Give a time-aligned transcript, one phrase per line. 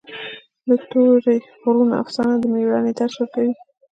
[0.67, 3.53] د تورې غرونو افسانه د مېړانې درس ورکوي.